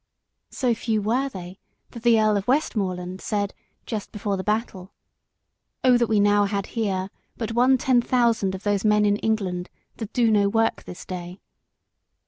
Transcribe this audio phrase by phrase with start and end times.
[0.49, 1.59] So few were they
[1.91, 3.53] that the Earl of Westmoreland said,
[3.85, 4.91] just before the battle,
[5.83, 9.69] "Oh, that we now had here But one ten thousand of those men in England
[9.97, 11.39] That do no work to day!"